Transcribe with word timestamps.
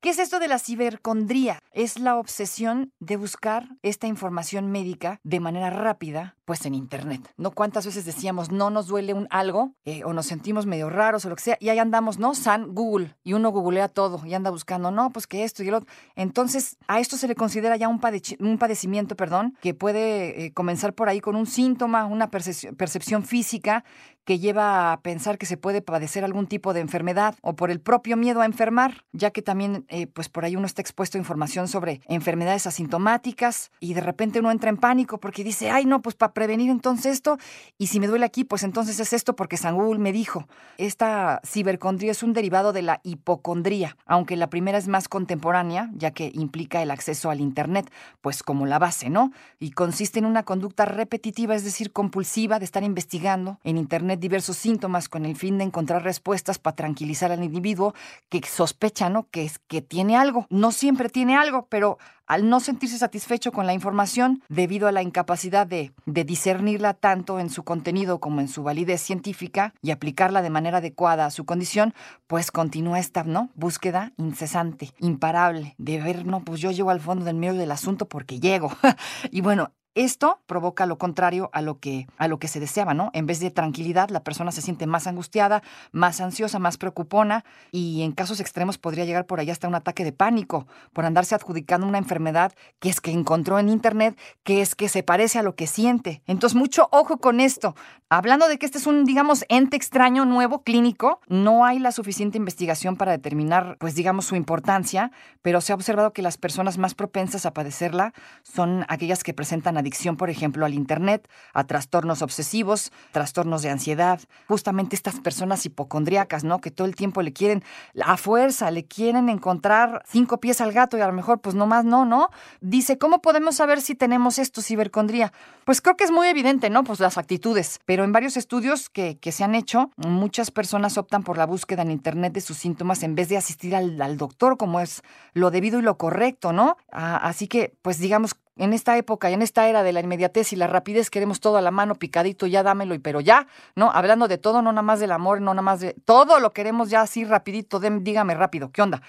¿Qué 0.00 0.08
es 0.08 0.18
esto 0.18 0.38
de 0.38 0.48
la 0.48 0.58
cibercondría? 0.58 1.58
Es 1.72 1.98
la 1.98 2.16
obsesión 2.16 2.90
de 3.00 3.18
buscar 3.18 3.68
esta 3.82 4.06
información 4.06 4.72
médica 4.72 5.20
de 5.24 5.40
manera 5.40 5.68
rápida, 5.68 6.38
pues 6.46 6.64
en 6.64 6.74
Internet. 6.74 7.30
¿No? 7.36 7.50
¿Cuántas 7.50 7.84
veces 7.84 8.06
decíamos 8.06 8.50
no 8.50 8.70
nos 8.70 8.86
duele 8.86 9.12
un 9.12 9.26
algo 9.28 9.74
eh, 9.84 10.02
o 10.04 10.14
nos 10.14 10.24
sentimos 10.24 10.64
medio 10.64 10.88
raros 10.88 11.26
o 11.26 11.28
lo 11.28 11.36
que 11.36 11.42
sea? 11.42 11.58
Y 11.60 11.68
ahí 11.68 11.78
andamos, 11.78 12.18
¿no? 12.18 12.34
San 12.34 12.74
Google. 12.74 13.14
Y 13.22 13.34
uno 13.34 13.50
googlea 13.50 13.88
todo 13.88 14.24
y 14.24 14.32
anda 14.32 14.48
buscando, 14.48 14.90
no, 14.90 15.10
pues 15.10 15.26
que 15.26 15.44
esto 15.44 15.62
y 15.62 15.68
el 15.68 15.74
otro. 15.74 15.92
Entonces, 16.16 16.78
a 16.88 16.98
esto 16.98 17.18
se 17.18 17.28
le 17.28 17.34
considera 17.34 17.76
ya 17.76 17.88
un, 17.88 18.00
un 18.38 18.56
padecimiento, 18.56 19.16
perdón, 19.16 19.54
que 19.60 19.74
puede 19.74 20.46
eh, 20.46 20.52
comenzar 20.54 20.94
por 20.94 21.10
ahí 21.10 21.20
con 21.20 21.36
un 21.36 21.44
síntoma, 21.44 22.06
una 22.06 22.30
percepción 22.30 23.22
física 23.22 23.84
que 24.24 24.38
lleva 24.38 24.92
a 24.92 25.00
pensar 25.00 25.38
que 25.38 25.46
se 25.46 25.56
puede 25.56 25.82
padecer 25.82 26.24
algún 26.24 26.46
tipo 26.46 26.72
de 26.72 26.80
enfermedad 26.80 27.34
o 27.42 27.54
por 27.54 27.70
el 27.70 27.80
propio 27.80 28.16
miedo 28.16 28.40
a 28.40 28.46
enfermar, 28.46 29.04
ya 29.12 29.30
que 29.30 29.42
también 29.42 29.84
eh, 29.88 30.06
pues 30.06 30.28
por 30.28 30.44
ahí 30.44 30.56
uno 30.56 30.66
está 30.66 30.82
expuesto 30.82 31.18
a 31.18 31.20
información 31.20 31.68
sobre 31.68 32.00
enfermedades 32.08 32.66
asintomáticas 32.66 33.70
y 33.80 33.94
de 33.94 34.00
repente 34.00 34.40
uno 34.40 34.50
entra 34.50 34.70
en 34.70 34.76
pánico 34.76 35.18
porque 35.18 35.44
dice, 35.44 35.70
ay 35.70 35.84
no, 35.84 36.02
pues 36.02 36.14
para 36.14 36.32
prevenir 36.32 36.70
entonces 36.70 37.14
esto 37.14 37.38
y 37.78 37.88
si 37.88 38.00
me 38.00 38.06
duele 38.06 38.24
aquí, 38.24 38.44
pues 38.44 38.62
entonces 38.62 39.00
es 39.00 39.12
esto 39.12 39.34
porque 39.34 39.56
Sangul 39.56 39.98
me 39.98 40.12
dijo. 40.12 40.46
Esta 40.78 41.40
cibercondría 41.44 42.12
es 42.12 42.22
un 42.22 42.32
derivado 42.32 42.72
de 42.72 42.82
la 42.82 43.00
hipocondría, 43.02 43.96
aunque 44.06 44.36
la 44.36 44.48
primera 44.48 44.78
es 44.78 44.88
más 44.88 45.08
contemporánea, 45.08 45.90
ya 45.94 46.10
que 46.10 46.30
implica 46.34 46.82
el 46.82 46.90
acceso 46.90 47.30
al 47.30 47.40
Internet, 47.40 47.90
pues 48.20 48.42
como 48.42 48.66
la 48.66 48.78
base, 48.78 49.10
¿no? 49.10 49.32
Y 49.58 49.72
consiste 49.72 50.18
en 50.18 50.24
una 50.26 50.44
conducta 50.44 50.84
repetitiva, 50.84 51.54
es 51.54 51.64
decir, 51.64 51.92
compulsiva 51.92 52.58
de 52.58 52.64
estar 52.64 52.82
investigando 52.82 53.58
en 53.64 53.76
Internet 53.76 54.19
diversos 54.20 54.56
síntomas 54.56 55.08
con 55.08 55.24
el 55.24 55.36
fin 55.36 55.58
de 55.58 55.64
encontrar 55.64 56.04
respuestas 56.04 56.58
para 56.58 56.76
tranquilizar 56.76 57.32
al 57.32 57.42
individuo 57.42 57.94
que 58.28 58.40
sospecha, 58.46 59.08
¿no? 59.08 59.28
Que, 59.30 59.44
es, 59.44 59.58
que 59.58 59.82
tiene 59.82 60.16
algo. 60.16 60.46
No 60.50 60.72
siempre 60.72 61.08
tiene 61.08 61.36
algo, 61.36 61.66
pero 61.68 61.98
al 62.26 62.48
no 62.48 62.60
sentirse 62.60 62.96
satisfecho 62.96 63.50
con 63.50 63.66
la 63.66 63.74
información 63.74 64.44
debido 64.48 64.86
a 64.86 64.92
la 64.92 65.02
incapacidad 65.02 65.66
de, 65.66 65.92
de, 66.06 66.22
discernirla 66.22 66.94
tanto 66.94 67.40
en 67.40 67.50
su 67.50 67.64
contenido 67.64 68.20
como 68.20 68.40
en 68.40 68.46
su 68.46 68.62
validez 68.62 69.00
científica 69.00 69.74
y 69.82 69.90
aplicarla 69.90 70.40
de 70.40 70.50
manera 70.50 70.78
adecuada 70.78 71.26
a 71.26 71.30
su 71.32 71.44
condición, 71.44 71.92
pues 72.28 72.52
continúa 72.52 73.00
esta 73.00 73.24
¿no? 73.24 73.50
búsqueda 73.54 74.12
incesante, 74.16 74.92
imparable, 74.98 75.74
de 75.78 76.00
ver, 76.00 76.24
no, 76.24 76.44
pues 76.44 76.60
yo 76.60 76.70
llego 76.70 76.90
al 76.90 77.00
fondo 77.00 77.24
del 77.24 77.36
medio 77.36 77.54
del 77.54 77.72
asunto 77.72 78.06
porque 78.06 78.38
llego. 78.38 78.70
y 79.32 79.40
bueno, 79.40 79.72
esto 79.94 80.40
provoca 80.46 80.86
lo 80.86 80.98
contrario 80.98 81.50
a 81.52 81.62
lo 81.62 81.78
que 81.78 82.06
a 82.16 82.28
lo 82.28 82.38
que 82.38 82.48
se 82.48 82.60
deseaba, 82.60 82.94
¿no? 82.94 83.10
En 83.12 83.26
vez 83.26 83.40
de 83.40 83.50
tranquilidad, 83.50 84.10
la 84.10 84.22
persona 84.22 84.52
se 84.52 84.62
siente 84.62 84.86
más 84.86 85.06
angustiada, 85.06 85.62
más 85.92 86.20
ansiosa, 86.20 86.58
más 86.58 86.76
preocupona 86.76 87.44
y 87.72 88.02
en 88.02 88.12
casos 88.12 88.40
extremos 88.40 88.78
podría 88.78 89.04
llegar 89.04 89.26
por 89.26 89.40
ahí 89.40 89.50
hasta 89.50 89.68
un 89.68 89.74
ataque 89.74 90.04
de 90.04 90.12
pánico 90.12 90.66
por 90.92 91.04
andarse 91.04 91.34
adjudicando 91.34 91.86
una 91.86 91.98
enfermedad 91.98 92.52
que 92.78 92.88
es 92.88 93.00
que 93.00 93.10
encontró 93.10 93.58
en 93.58 93.68
internet, 93.68 94.18
que 94.44 94.60
es 94.60 94.74
que 94.74 94.88
se 94.88 95.02
parece 95.02 95.38
a 95.38 95.42
lo 95.42 95.54
que 95.54 95.66
siente. 95.66 96.22
Entonces, 96.26 96.56
mucho 96.56 96.88
ojo 96.92 97.18
con 97.18 97.40
esto. 97.40 97.74
Hablando 98.08 98.48
de 98.48 98.58
que 98.58 98.66
este 98.66 98.78
es 98.78 98.86
un, 98.86 99.04
digamos, 99.04 99.44
ente 99.48 99.76
extraño 99.76 100.24
nuevo 100.24 100.62
clínico, 100.62 101.20
no 101.28 101.64
hay 101.64 101.78
la 101.78 101.92
suficiente 101.92 102.38
investigación 102.38 102.96
para 102.96 103.12
determinar, 103.12 103.76
pues 103.78 103.94
digamos, 103.94 104.26
su 104.26 104.36
importancia, 104.36 105.12
pero 105.42 105.60
se 105.60 105.72
ha 105.72 105.76
observado 105.76 106.12
que 106.12 106.22
las 106.22 106.36
personas 106.36 106.78
más 106.78 106.94
propensas 106.94 107.46
a 107.46 107.52
padecerla 107.52 108.12
son 108.42 108.84
aquellas 108.88 109.22
que 109.22 109.34
presentan 109.34 109.76
adicción, 109.80 110.16
por 110.16 110.30
ejemplo, 110.30 110.64
al 110.64 110.74
Internet, 110.74 111.28
a 111.52 111.64
trastornos 111.64 112.22
obsesivos, 112.22 112.92
trastornos 113.12 113.62
de 113.62 113.70
ansiedad, 113.70 114.20
justamente 114.46 114.96
estas 114.96 115.20
personas 115.20 115.66
hipocondríacas, 115.66 116.44
¿no? 116.44 116.60
Que 116.60 116.70
todo 116.70 116.86
el 116.86 116.94
tiempo 116.94 117.22
le 117.22 117.32
quieren, 117.32 117.62
a 118.02 118.16
fuerza, 118.16 118.70
le 118.70 118.84
quieren 118.84 119.28
encontrar 119.28 120.02
cinco 120.06 120.40
pies 120.40 120.60
al 120.60 120.72
gato 120.72 120.96
y 120.96 121.00
a 121.00 121.06
lo 121.06 121.12
mejor, 121.12 121.40
pues 121.40 121.54
nomás 121.54 121.84
no, 121.84 122.04
¿no? 122.04 122.30
Dice, 122.60 122.98
¿cómo 122.98 123.20
podemos 123.20 123.56
saber 123.56 123.80
si 123.80 123.94
tenemos 123.94 124.38
esto, 124.38 124.62
cibercondría? 124.62 125.32
Pues 125.64 125.80
creo 125.80 125.96
que 125.96 126.04
es 126.04 126.10
muy 126.10 126.28
evidente, 126.28 126.70
¿no? 126.70 126.84
Pues 126.84 127.00
las 127.00 127.18
actitudes, 127.18 127.80
pero 127.84 128.04
en 128.04 128.12
varios 128.12 128.36
estudios 128.36 128.88
que, 128.88 129.18
que 129.18 129.32
se 129.32 129.44
han 129.44 129.54
hecho, 129.54 129.90
muchas 129.96 130.50
personas 130.50 130.98
optan 130.98 131.22
por 131.22 131.38
la 131.38 131.46
búsqueda 131.46 131.82
en 131.82 131.90
Internet 131.90 132.32
de 132.32 132.40
sus 132.40 132.56
síntomas 132.56 133.02
en 133.02 133.14
vez 133.14 133.28
de 133.28 133.36
asistir 133.36 133.74
al, 133.74 134.00
al 134.00 134.16
doctor 134.16 134.56
como 134.56 134.80
es 134.80 135.02
lo 135.32 135.50
debido 135.50 135.78
y 135.78 135.82
lo 135.82 135.96
correcto, 135.96 136.52
¿no? 136.52 136.76
Ah, 136.92 137.16
así 137.16 137.48
que, 137.48 137.74
pues 137.82 137.98
digamos, 137.98 138.34
en 138.60 138.74
esta 138.74 138.96
época 138.96 139.30
y 139.30 139.34
en 139.34 139.42
esta 139.42 139.68
era 139.68 139.82
de 139.82 139.92
la 139.92 140.00
inmediatez 140.00 140.52
y 140.52 140.56
la 140.56 140.66
rapidez 140.66 141.08
queremos 141.08 141.40
todo 141.40 141.56
a 141.56 141.62
la 141.62 141.70
mano, 141.70 141.94
picadito, 141.94 142.46
ya 142.46 142.62
dámelo, 142.62 142.94
y 142.94 142.98
pero 142.98 143.20
ya, 143.20 143.46
¿no? 143.74 143.90
Hablando 143.90 144.28
de 144.28 144.36
todo, 144.36 144.60
no 144.60 144.70
nada 144.70 144.82
más 144.82 145.00
del 145.00 145.12
amor, 145.12 145.40
no 145.40 145.54
nada 145.54 145.62
más 145.62 145.80
de 145.80 145.94
todo 146.04 146.40
lo 146.40 146.52
queremos 146.52 146.90
ya 146.90 147.00
así 147.00 147.24
rapidito, 147.24 147.80
dígame 147.80 148.34
rápido, 148.34 148.70
¿qué 148.70 148.82
onda? 148.82 149.00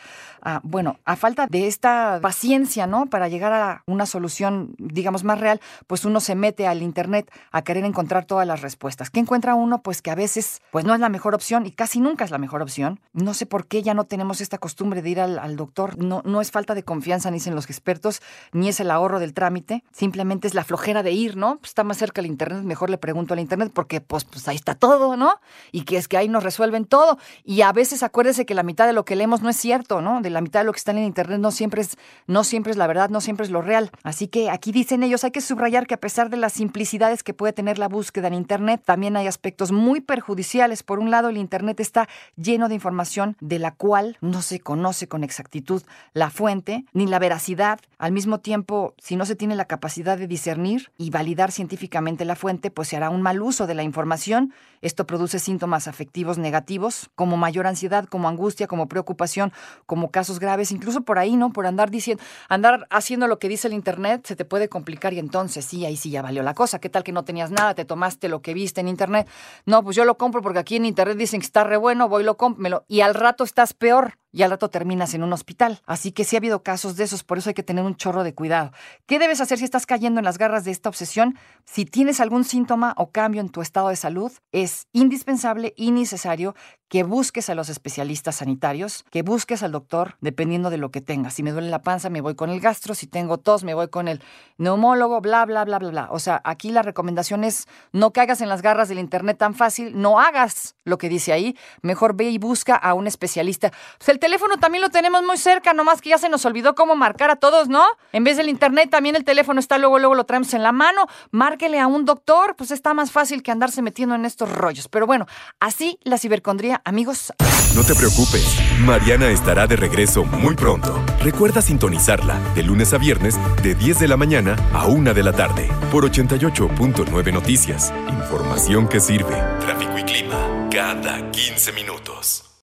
Ah, 0.41 0.61
bueno, 0.63 0.99
a 1.05 1.15
falta 1.17 1.47
de 1.47 1.67
esta 1.67 2.19
paciencia, 2.21 2.87
¿no? 2.87 3.07
Para 3.07 3.27
llegar 3.27 3.53
a 3.53 3.83
una 3.85 4.05
solución, 4.05 4.73
digamos, 4.77 5.23
más 5.23 5.39
real, 5.39 5.59
pues 5.85 6.05
uno 6.05 6.19
se 6.19 6.35
mete 6.35 6.65
al 6.65 6.81
internet 6.81 7.31
a 7.51 7.61
querer 7.61 7.83
encontrar 7.83 8.25
todas 8.25 8.47
las 8.47 8.61
respuestas. 8.61 9.09
¿Qué 9.09 9.19
encuentra 9.19 9.53
uno? 9.53 9.81
Pues 9.81 10.01
que 10.01 10.11
a 10.11 10.15
veces, 10.15 10.61
pues 10.71 10.85
no 10.85 10.93
es 10.93 10.99
la 10.99 11.09
mejor 11.09 11.35
opción 11.35 11.65
y 11.65 11.71
casi 11.71 11.99
nunca 11.99 12.23
es 12.23 12.31
la 12.31 12.37
mejor 12.37 12.61
opción. 12.61 12.99
No 13.13 13.33
sé 13.33 13.45
por 13.45 13.67
qué 13.67 13.83
ya 13.83 13.93
no 13.93 14.05
tenemos 14.05 14.41
esta 14.41 14.57
costumbre 14.57 15.01
de 15.01 15.09
ir 15.09 15.19
al, 15.19 15.55
doctor. 15.57 15.97
No, 15.97 16.21
no 16.25 16.41
es 16.41 16.51
falta 16.51 16.73
de 16.73 16.83
confianza, 16.83 17.29
ni 17.29 17.37
dicen 17.37 17.53
los 17.53 17.65
expertos, 17.65 18.21
ni 18.53 18.69
es 18.69 18.79
el 18.79 18.89
ahorro 18.89 19.19
del 19.19 19.33
trámite, 19.41 19.83
simplemente 19.91 20.47
es 20.47 20.53
la 20.53 20.63
flojera 20.63 21.01
de 21.01 21.13
ir, 21.13 21.35
¿no? 21.35 21.57
Pues 21.57 21.71
está 21.71 21.83
más 21.83 21.97
cerca 21.97 22.21
el 22.21 22.27
internet, 22.27 22.61
mejor 22.61 22.91
le 22.91 22.99
pregunto 22.99 23.33
al 23.33 23.39
internet 23.39 23.71
porque 23.73 23.99
pues, 23.99 24.23
pues 24.23 24.47
ahí 24.47 24.55
está 24.55 24.75
todo, 24.75 25.17
¿no? 25.17 25.39
Y 25.71 25.81
que 25.81 25.97
es 25.97 26.07
que 26.07 26.15
ahí 26.15 26.29
nos 26.29 26.43
resuelven 26.43 26.85
todo. 26.85 27.17
Y 27.43 27.63
a 27.63 27.71
veces 27.71 28.03
acuérdese 28.03 28.45
que 28.45 28.53
la 28.53 28.61
mitad 28.61 28.85
de 28.85 28.93
lo 28.93 29.03
que 29.03 29.15
leemos 29.15 29.41
no 29.41 29.49
es 29.49 29.57
cierto, 29.57 29.99
¿no? 29.99 30.21
De 30.21 30.29
la 30.29 30.41
mitad 30.41 30.59
de 30.59 30.65
lo 30.65 30.73
que 30.73 30.77
está 30.77 30.91
en 30.91 30.99
el 30.99 31.05
internet 31.05 31.39
no 31.39 31.49
siempre 31.49 31.81
es, 31.81 31.97
no 32.27 32.43
siempre 32.43 32.69
es 32.69 32.77
la 32.77 32.85
verdad, 32.85 33.09
no 33.09 33.19
siempre 33.19 33.43
es 33.43 33.51
lo 33.51 33.63
real. 33.63 33.89
Así 34.03 34.27
que 34.27 34.51
aquí 34.51 34.71
dicen 34.71 35.01
ellos, 35.01 35.23
hay 35.23 35.31
que 35.31 35.41
subrayar 35.41 35.87
que 35.87 35.95
a 35.95 35.99
pesar 35.99 36.29
de 36.29 36.37
las 36.37 36.53
simplicidades 36.53 37.23
que 37.23 37.33
puede 37.33 37.51
tener 37.51 37.79
la 37.79 37.87
búsqueda 37.87 38.27
en 38.27 38.35
internet, 38.35 38.83
también 38.85 39.17
hay 39.17 39.25
aspectos 39.25 39.71
muy 39.71 40.01
perjudiciales. 40.01 40.83
Por 40.83 40.99
un 40.99 41.09
lado, 41.09 41.29
el 41.29 41.37
internet 41.37 41.79
está 41.79 42.07
lleno 42.35 42.69
de 42.69 42.75
información 42.75 43.37
de 43.39 43.57
la 43.57 43.71
cual 43.71 44.19
no 44.21 44.43
se 44.43 44.59
conoce 44.59 45.07
con 45.07 45.23
exactitud 45.23 45.81
la 46.13 46.29
fuente 46.29 46.85
ni 46.93 47.07
la 47.07 47.17
veracidad. 47.17 47.79
Al 47.97 48.11
mismo 48.11 48.39
tiempo, 48.39 48.93
si 48.99 49.15
no 49.15 49.20
se 49.25 49.35
tiene 49.35 49.55
la 49.55 49.65
capacidad 49.65 50.17
de 50.17 50.27
discernir 50.27 50.91
y 50.97 51.09
validar 51.09 51.51
científicamente 51.51 52.25
la 52.25 52.35
fuente, 52.35 52.71
pues 52.71 52.87
se 52.87 52.97
hará 52.97 53.09
un 53.09 53.21
mal 53.21 53.41
uso 53.41 53.67
de 53.67 53.73
la 53.73 53.83
información. 53.83 54.53
Esto 54.81 55.05
produce 55.05 55.39
síntomas 55.39 55.87
afectivos 55.87 56.37
negativos, 56.37 57.09
como 57.15 57.37
mayor 57.37 57.67
ansiedad, 57.67 58.05
como 58.05 58.27
angustia, 58.27 58.67
como 58.67 58.87
preocupación, 58.87 59.51
como 59.85 60.11
casos 60.11 60.39
graves, 60.39 60.71
incluso 60.71 61.01
por 61.01 61.19
ahí, 61.19 61.35
¿no? 61.35 61.51
Por 61.51 61.65
andar 61.65 61.91
diciendo, 61.91 62.23
andar 62.49 62.87
haciendo 62.89 63.27
lo 63.27 63.39
que 63.39 63.49
dice 63.49 63.67
el 63.67 63.73
internet, 63.73 64.25
se 64.25 64.35
te 64.35 64.45
puede 64.45 64.69
complicar 64.69 65.13
y 65.13 65.19
entonces 65.19 65.65
sí, 65.65 65.85
ahí 65.85 65.97
sí 65.97 66.09
ya 66.09 66.21
valió 66.21 66.43
la 66.43 66.53
cosa. 66.53 66.79
¿Qué 66.79 66.89
tal 66.89 67.03
que 67.03 67.11
no 67.11 67.23
tenías 67.23 67.51
nada? 67.51 67.75
Te 67.75 67.85
tomaste 67.85 68.29
lo 68.29 68.41
que 68.41 68.53
viste 68.53 68.81
en 68.81 68.87
internet. 68.87 69.27
No, 69.65 69.83
pues 69.83 69.95
yo 69.95 70.05
lo 70.05 70.17
compro 70.17 70.41
porque 70.41 70.59
aquí 70.59 70.75
en 70.77 70.85
internet 70.85 71.17
dicen 71.17 71.39
que 71.39 71.45
está 71.45 71.63
re 71.63 71.77
bueno, 71.77 72.09
voy 72.09 72.23
lo 72.23 72.37
compro, 72.37 72.85
y 72.87 73.01
al 73.01 73.13
rato 73.13 73.43
estás 73.43 73.73
peor 73.73 74.20
y 74.31 74.43
al 74.43 74.51
rato 74.51 74.69
terminas 74.69 75.13
en 75.13 75.23
un 75.23 75.33
hospital. 75.33 75.81
Así 75.85 76.11
que 76.11 76.23
sí 76.23 76.35
ha 76.35 76.39
habido 76.39 76.63
casos 76.63 76.95
de 76.95 77.03
esos, 77.03 77.23
por 77.23 77.37
eso 77.37 77.49
hay 77.49 77.53
que 77.53 77.63
tener 77.63 77.83
un 77.83 77.95
chorro 77.95 78.23
de 78.23 78.33
cuidado. 78.33 78.71
¿Qué 79.05 79.19
debes 79.19 79.41
hacer 79.41 79.57
si 79.57 79.65
estás 79.65 79.85
cayendo 79.85 80.19
en 80.19 80.25
las 80.25 80.37
garras 80.37 80.65
de 80.65 80.71
esta 80.71 80.89
obsesión? 80.89 81.37
Si 81.65 81.85
tienes 81.85 82.19
algún 82.19 82.43
síntoma 82.43 82.93
o 82.97 83.11
cambio 83.11 83.41
en 83.41 83.49
tu 83.49 83.61
estado 83.61 83.89
de 83.89 83.95
salud, 83.95 84.31
es 84.51 84.87
indispensable 84.93 85.73
y 85.75 85.91
necesario 85.91 86.55
que 86.91 87.03
busques 87.03 87.49
a 87.49 87.55
los 87.55 87.69
especialistas 87.69 88.35
sanitarios, 88.35 89.05
que 89.11 89.21
busques 89.21 89.63
al 89.63 89.71
doctor, 89.71 90.17
dependiendo 90.19 90.69
de 90.69 90.77
lo 90.77 90.91
que 90.91 90.99
tengas. 90.99 91.35
Si 91.35 91.41
me 91.41 91.53
duele 91.53 91.69
la 91.69 91.81
panza, 91.81 92.09
me 92.09 92.19
voy 92.19 92.35
con 92.35 92.49
el 92.49 92.59
gastro, 92.59 92.95
si 92.95 93.07
tengo 93.07 93.37
tos, 93.37 93.63
me 93.63 93.73
voy 93.73 93.87
con 93.87 94.09
el 94.09 94.21
neumólogo, 94.57 95.21
bla, 95.21 95.45
bla, 95.45 95.63
bla, 95.63 95.79
bla, 95.79 95.89
bla. 95.89 96.07
O 96.11 96.19
sea, 96.19 96.41
aquí 96.43 96.69
la 96.69 96.81
recomendación 96.81 97.45
es 97.45 97.65
no 97.93 98.11
caigas 98.11 98.41
en 98.41 98.49
las 98.49 98.61
garras 98.61 98.89
del 98.89 98.99
Internet 98.99 99.37
tan 99.37 99.55
fácil, 99.55 100.01
no 100.01 100.19
hagas 100.19 100.75
lo 100.83 100.97
que 100.97 101.07
dice 101.07 101.31
ahí, 101.31 101.55
mejor 101.81 102.13
ve 102.13 102.29
y 102.29 102.37
busca 102.37 102.75
a 102.75 102.93
un 102.93 103.07
especialista. 103.07 103.71
Pues 103.97 104.09
el 104.09 104.19
teléfono 104.21 104.55
también 104.57 104.81
lo 104.81 104.89
tenemos 104.89 105.23
muy 105.23 105.35
cerca, 105.35 105.73
nomás 105.73 105.99
que 105.99 106.09
ya 106.09 106.17
se 106.17 106.29
nos 106.29 106.45
olvidó 106.45 106.75
cómo 106.75 106.95
marcar 106.95 107.29
a 107.29 107.35
todos, 107.35 107.67
¿no? 107.67 107.83
En 108.13 108.23
vez 108.23 108.37
del 108.37 108.47
Internet, 108.47 108.89
también 108.89 109.17
el 109.17 109.25
teléfono 109.25 109.59
está 109.59 109.77
luego, 109.77 109.99
luego 109.99 110.15
lo 110.15 110.23
traemos 110.23 110.53
en 110.53 110.63
la 110.63 110.71
mano, 110.71 111.07
márquele 111.31 111.79
a 111.79 111.87
un 111.87 112.05
doctor, 112.05 112.55
pues 112.55 112.71
está 112.71 112.93
más 112.93 113.11
fácil 113.11 113.43
que 113.43 113.51
andarse 113.51 113.81
metiendo 113.81 114.15
en 114.15 114.23
estos 114.23 114.49
rollos. 114.49 114.87
Pero 114.87 115.05
bueno, 115.05 115.25
así 115.59 115.99
la 116.03 116.17
cibercondría 116.17 116.81
amigos. 116.85 117.33
No 117.75 117.83
te 117.83 117.95
preocupes, 117.95 118.57
Mariana 118.79 119.27
estará 119.29 119.67
de 119.67 119.75
regreso 119.75 120.23
muy 120.23 120.55
pronto. 120.55 121.03
Recuerda 121.21 121.61
sintonizarla 121.61 122.39
de 122.53 122.63
lunes 122.63 122.93
a 122.93 122.97
viernes 122.97 123.39
de 123.63 123.75
10 123.75 123.99
de 123.99 124.07
la 124.07 124.17
mañana 124.17 124.55
a 124.73 124.85
1 124.85 125.13
de 125.13 125.23
la 125.23 125.33
tarde 125.33 125.69
por 125.91 126.09
88.9 126.09 127.33
Noticias. 127.33 127.91
Información 128.07 128.87
que 128.87 128.99
sirve. 128.99 129.35
Tráfico 129.59 129.97
y 129.97 130.03
clima 130.03 130.69
cada 130.69 131.31
15 131.31 131.71
minutos. 131.73 132.50